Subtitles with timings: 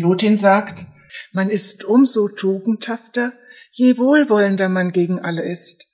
[0.00, 0.86] Plotin sagt,
[1.32, 3.34] man ist umso tugendhafter,
[3.70, 5.88] je wohlwollender man gegen alle ist.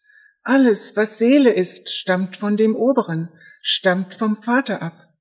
[0.45, 3.30] Alles, was Seele ist, stammt von dem Oberen,
[3.62, 5.12] stammt vom Vater ab.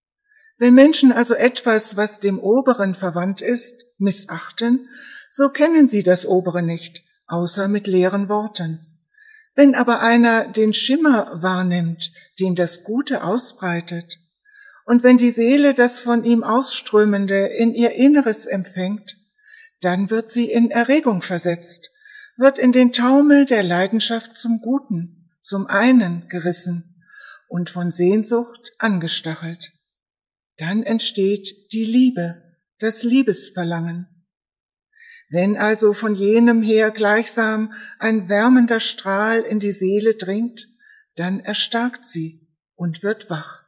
[0.59, 4.87] Wenn Menschen also etwas, was dem Oberen verwandt ist, missachten,
[5.31, 8.85] so kennen sie das Obere nicht, außer mit leeren Worten.
[9.55, 14.19] Wenn aber einer den Schimmer wahrnimmt, den das Gute ausbreitet,
[14.85, 19.17] und wenn die Seele das von ihm Ausströmende in ihr Inneres empfängt,
[19.81, 21.91] dann wird sie in Erregung versetzt,
[22.37, 27.03] wird in den Taumel der Leidenschaft zum Guten, zum einen gerissen
[27.47, 29.73] und von Sehnsucht angestachelt.
[30.57, 32.43] Dann entsteht die Liebe,
[32.79, 34.07] das Liebesverlangen.
[35.29, 40.67] Wenn also von jenem her gleichsam ein wärmender Strahl in die Seele dringt,
[41.15, 43.64] dann erstarkt sie und wird wach.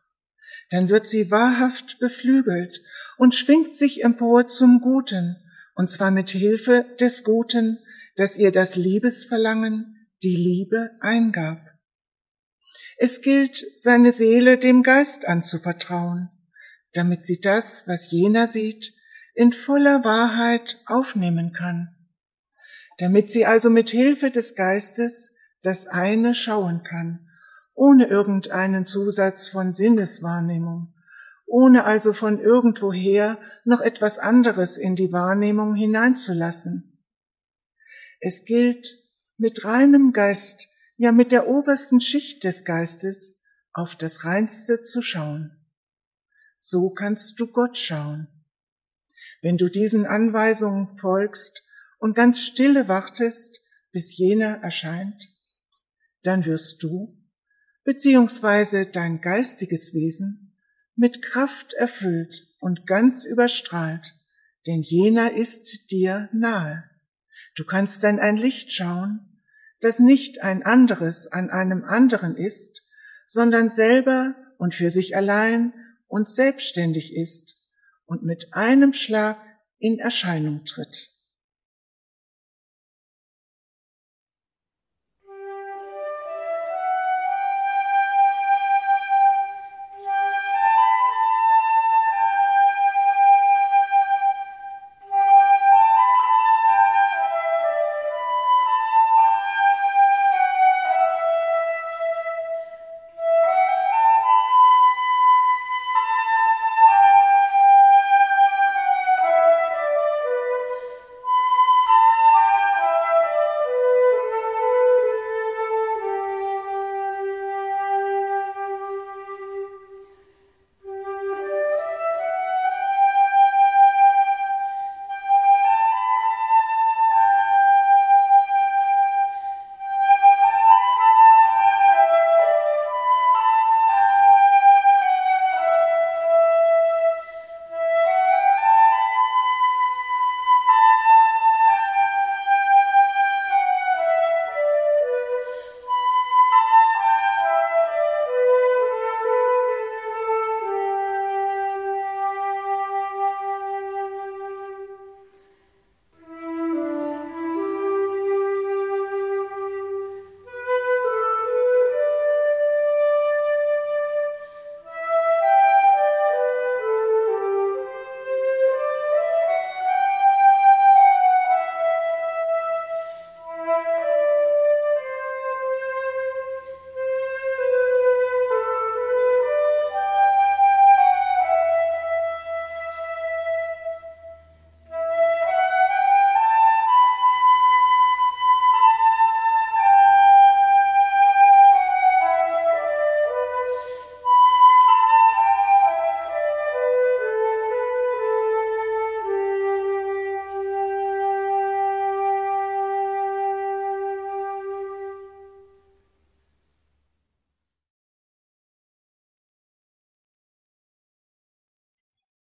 [0.70, 2.82] Dann wird sie wahrhaft beflügelt
[3.18, 5.38] und schwingt sich empor zum Guten,
[5.76, 7.80] und zwar mit Hilfe des Guten,
[8.16, 11.62] das ihr das Liebesverlangen, die Liebe eingab.
[12.98, 16.30] Es gilt, seine Seele dem Geist anzuvertrauen,
[16.94, 18.94] damit sie das, was jener sieht,
[19.36, 21.96] in voller Wahrheit aufnehmen kann,
[22.98, 27.27] damit sie also mit Hilfe des Geistes das eine schauen kann,
[27.78, 30.96] ohne irgendeinen Zusatz von Sinneswahrnehmung,
[31.46, 37.06] ohne also von irgendwoher noch etwas anderes in die Wahrnehmung hineinzulassen.
[38.20, 38.98] Es gilt,
[39.38, 40.68] mit reinem Geist,
[40.98, 43.40] ja mit der obersten Schicht des Geistes,
[43.74, 45.56] auf das Reinste zu schauen.
[46.60, 48.28] So kannst du Gott schauen.
[49.44, 51.62] Wenn du diesen Anweisungen folgst
[52.00, 53.62] und ganz stille wartest,
[53.92, 55.30] bis jener erscheint,
[56.24, 57.16] dann wirst du,
[57.88, 60.54] beziehungsweise dein geistiges Wesen,
[60.98, 64.14] mit Kraft erfüllt und ganz überstrahlt,
[64.68, 66.84] denn jener ist dir nahe.
[67.56, 69.42] Du kannst dann ein Licht schauen,
[69.80, 72.82] das nicht ein anderes an einem anderen ist,
[73.26, 75.74] sondern selber und für sich allein
[76.08, 77.56] und selbstständig ist
[78.06, 79.38] und mit einem Schlag
[79.80, 81.17] in Erscheinung tritt.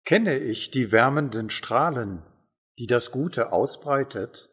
[0.09, 2.23] Kenne ich die wärmenden Strahlen,
[2.79, 4.49] die das Gute ausbreitet?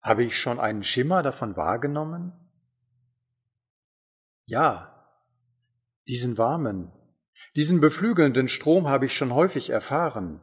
[0.00, 2.32] Habe ich schon einen Schimmer davon wahrgenommen?
[4.46, 5.14] Ja,
[6.06, 6.90] diesen warmen,
[7.54, 10.40] diesen beflügelnden Strom habe ich schon häufig erfahren.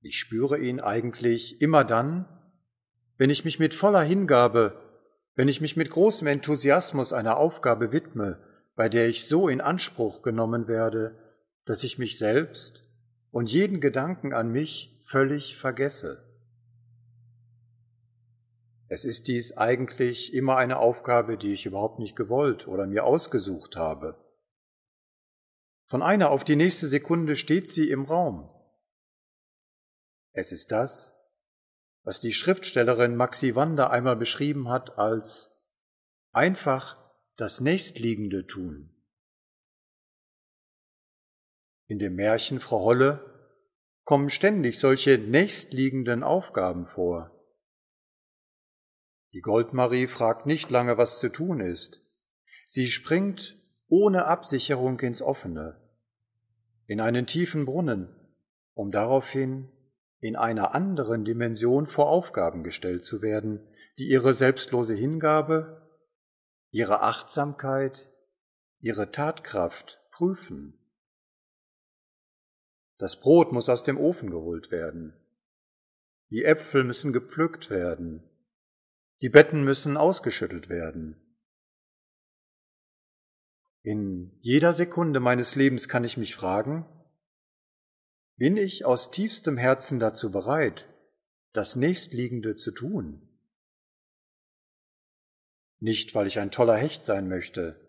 [0.00, 2.24] Ich spüre ihn eigentlich immer dann,
[3.18, 4.80] wenn ich mich mit voller Hingabe,
[5.34, 8.42] wenn ich mich mit großem Enthusiasmus einer Aufgabe widme,
[8.76, 11.29] bei der ich so in Anspruch genommen werde,
[11.70, 12.82] dass ich mich selbst
[13.30, 16.28] und jeden Gedanken an mich völlig vergesse.
[18.88, 23.76] Es ist dies eigentlich immer eine Aufgabe, die ich überhaupt nicht gewollt oder mir ausgesucht
[23.76, 24.18] habe.
[25.84, 28.50] Von einer auf die nächste Sekunde steht sie im Raum.
[30.32, 31.14] Es ist das,
[32.02, 35.62] was die Schriftstellerin Maxi Wander einmal beschrieben hat als
[36.32, 37.00] einfach
[37.36, 38.99] das Nächstliegende tun.
[41.90, 43.18] In dem Märchen Frau Holle
[44.04, 47.32] kommen ständig solche nächstliegenden Aufgaben vor.
[49.32, 52.06] Die Goldmarie fragt nicht lange, was zu tun ist.
[52.64, 53.58] Sie springt
[53.88, 55.80] ohne Absicherung ins Offene,
[56.86, 58.08] in einen tiefen Brunnen,
[58.74, 59.68] um daraufhin
[60.20, 63.66] in einer anderen Dimension vor Aufgaben gestellt zu werden,
[63.98, 65.90] die ihre selbstlose Hingabe,
[66.70, 68.08] ihre Achtsamkeit,
[68.78, 70.79] ihre Tatkraft prüfen.
[73.00, 75.14] Das Brot muss aus dem Ofen geholt werden.
[76.28, 78.22] Die Äpfel müssen gepflückt werden.
[79.22, 81.16] Die Betten müssen ausgeschüttelt werden.
[83.82, 86.84] In jeder Sekunde meines Lebens kann ich mich fragen,
[88.36, 90.86] bin ich aus tiefstem Herzen dazu bereit,
[91.54, 93.26] das Nächstliegende zu tun?
[95.78, 97.80] Nicht, weil ich ein toller Hecht sein möchte,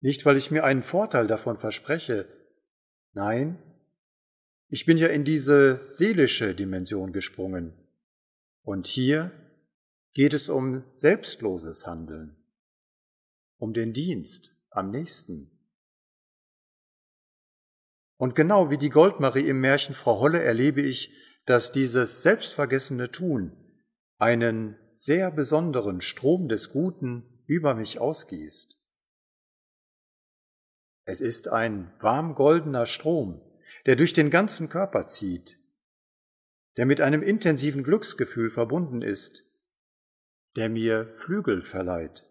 [0.00, 2.28] nicht, weil ich mir einen Vorteil davon verspreche,
[3.12, 3.60] nein,
[4.68, 7.72] ich bin ja in diese seelische Dimension gesprungen.
[8.62, 9.30] Und hier
[10.12, 12.36] geht es um selbstloses Handeln,
[13.58, 15.50] um den Dienst am nächsten.
[18.16, 21.14] Und genau wie die Goldmarie im Märchen Frau Holle erlebe ich,
[21.44, 23.52] dass dieses selbstvergessene Tun
[24.18, 28.80] einen sehr besonderen Strom des Guten über mich ausgießt.
[31.04, 33.44] Es ist ein warm goldener Strom,
[33.86, 35.60] der durch den ganzen Körper zieht,
[36.76, 39.44] der mit einem intensiven Glücksgefühl verbunden ist,
[40.56, 42.28] der mir Flügel verleiht.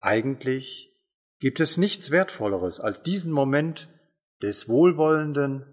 [0.00, 1.00] Eigentlich
[1.38, 3.88] gibt es nichts Wertvolleres als diesen Moment
[4.42, 5.64] des wohlwollenden,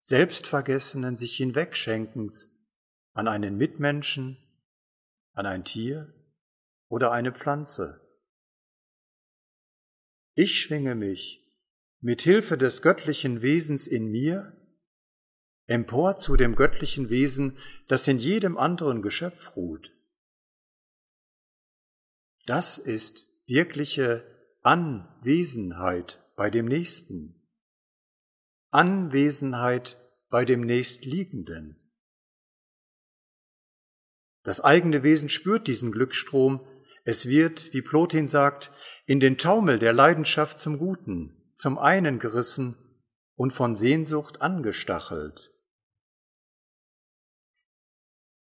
[0.00, 2.50] selbstvergessenen sich hinwegschenkens
[3.12, 4.38] an einen Mitmenschen,
[5.32, 6.14] an ein Tier
[6.88, 8.00] oder eine Pflanze.
[10.34, 11.47] Ich schwinge mich
[12.00, 14.54] mit Hilfe des göttlichen Wesens in mir
[15.66, 17.58] empor zu dem göttlichen Wesen,
[17.88, 19.94] das in jedem anderen Geschöpf ruht.
[22.46, 24.24] Das ist wirkliche
[24.62, 27.34] Anwesenheit bei dem Nächsten.
[28.70, 29.96] Anwesenheit
[30.30, 31.76] bei dem Nächstliegenden.
[34.42, 36.66] Das eigene Wesen spürt diesen Glücksstrom.
[37.04, 38.70] Es wird, wie Plotin sagt,
[39.04, 42.76] in den Taumel der Leidenschaft zum Guten zum einen gerissen
[43.34, 45.52] und von Sehnsucht angestachelt.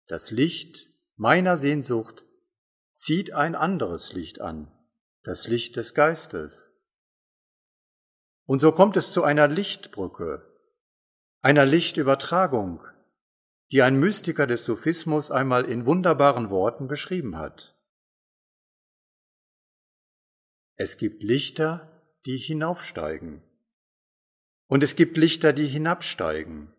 [0.08, 2.26] Das Licht meiner Sehnsucht
[2.94, 4.70] zieht ein anderes Licht an,
[5.22, 6.72] das Licht des Geistes.
[8.46, 10.44] Und so kommt es zu einer Lichtbrücke,
[11.40, 12.84] einer Lichtübertragung,
[13.70, 17.78] die ein Mystiker des Sophismus einmal in wunderbaren Worten beschrieben hat.
[20.74, 21.93] Es gibt Lichter,
[22.26, 23.42] die hinaufsteigen.
[24.66, 26.72] Und es gibt Lichter, die hinabsteigen.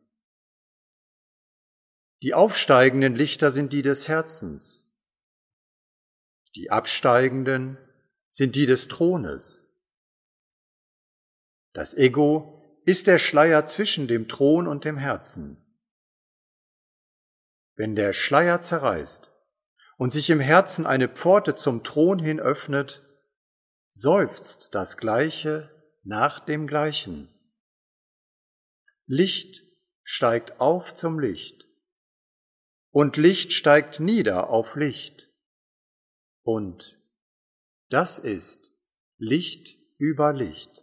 [2.23, 4.89] Die aufsteigenden Lichter sind die des Herzens.
[6.55, 7.77] Die absteigenden
[8.29, 9.69] sind die des Thrones.
[11.73, 15.61] Das Ego ist der Schleier zwischen dem Thron und dem Herzen.
[17.75, 19.33] Wenn der Schleier zerreißt
[19.97, 23.04] und sich im Herzen eine Pforte zum Thron hin öffnet,
[23.97, 25.71] seufzt das Gleiche
[26.03, 27.29] nach dem Gleichen.
[29.05, 29.63] Licht
[30.03, 31.65] steigt auf zum Licht
[32.91, 35.31] und Licht steigt nieder auf Licht.
[36.43, 36.99] Und
[37.89, 38.73] das ist
[39.17, 40.74] Licht über Licht.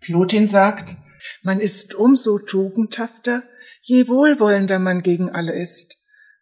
[0.00, 0.96] Plotin sagt,
[1.42, 3.42] man ist umso tugendhafter,
[3.80, 5.96] je wohlwollender man gegen alle ist.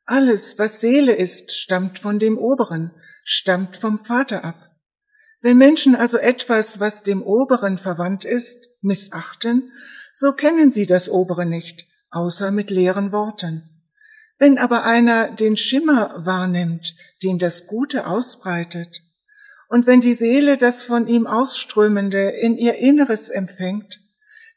[0.07, 2.93] Alles, was Seele ist, stammt von dem Oberen,
[3.25, 4.71] stammt vom Vater ab.
[5.41, 9.73] Wenn Menschen also etwas, was dem Oberen verwandt ist, missachten,
[10.13, 13.71] so kennen sie das Obere nicht, außer mit leeren Worten.
[14.39, 19.03] Wenn aber einer den Schimmer wahrnimmt, den das Gute ausbreitet,
[19.71, 24.01] und wenn die Seele das von ihm Ausströmende in ihr Inneres empfängt,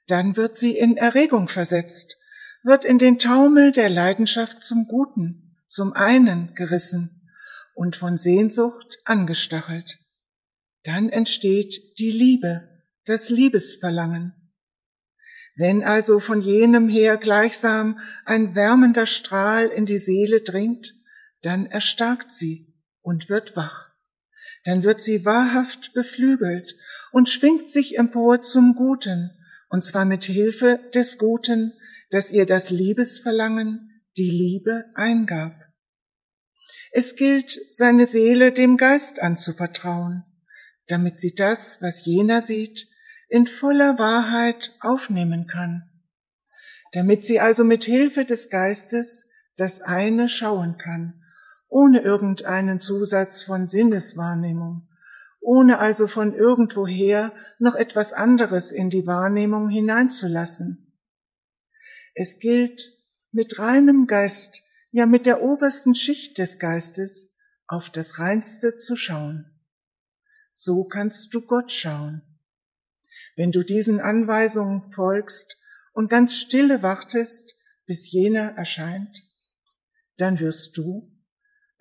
[0.08, 2.18] dann wird sie in Erregung versetzt,
[2.64, 7.30] wird in den Taumel der Leidenschaft zum Guten, zum einen gerissen
[7.76, 10.00] und von Sehnsucht angestachelt.
[10.84, 12.68] Dann entsteht die Liebe,
[13.06, 14.34] das Liebesverlangen.
[15.56, 20.96] Wenn also von jenem her gleichsam ein wärmender Strahl in die Seele dringt,
[21.44, 23.93] dann erstarkt sie und wird wach.
[24.64, 26.76] Dann wird sie wahrhaft beflügelt
[27.12, 29.32] und schwingt sich empor zum Guten,
[29.70, 31.74] und zwar mit Hilfe des Guten,
[32.10, 35.54] das ihr das Liebesverlangen, die Liebe eingab.
[36.92, 40.24] Es gilt, seine Seele dem Geist anzuvertrauen,
[40.88, 42.88] damit sie das, was jener sieht,
[43.30, 45.90] in voller Wahrheit aufnehmen kann,
[46.92, 49.28] damit sie also mit Hilfe des Geistes
[49.58, 51.23] das eine schauen kann,
[51.74, 54.88] ohne irgendeinen Zusatz von Sinneswahrnehmung,
[55.42, 60.94] ohne also von irgendwoher noch etwas anderes in die Wahrnehmung hineinzulassen.
[62.14, 62.80] Es gilt,
[63.32, 64.62] mit reinem Geist,
[64.92, 67.34] ja mit der obersten Schicht des Geistes,
[67.66, 69.50] auf das Reinste zu schauen.
[70.54, 72.22] So kannst du Gott schauen.
[73.36, 75.58] Wenn du diesen Anweisungen folgst
[75.92, 77.56] und ganz stille wartest,
[77.88, 79.24] bis jener erscheint,
[80.18, 81.13] dann wirst du,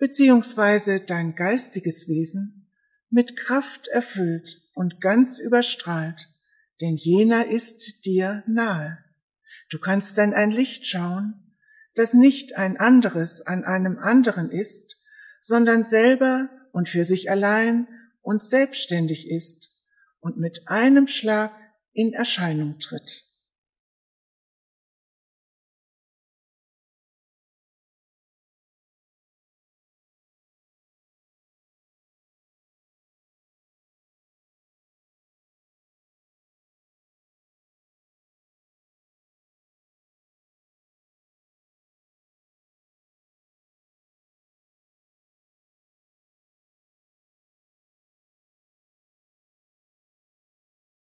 [0.03, 2.69] beziehungsweise dein geistiges Wesen,
[3.09, 6.27] mit Kraft erfüllt und ganz überstrahlt,
[6.81, 8.97] denn jener ist dir nahe.
[9.69, 11.55] Du kannst dann ein Licht schauen,
[11.95, 14.97] das nicht ein anderes an einem anderen ist,
[15.41, 17.87] sondern selber und für sich allein
[18.21, 19.69] und selbstständig ist
[20.19, 21.53] und mit einem Schlag
[21.93, 23.23] in Erscheinung tritt.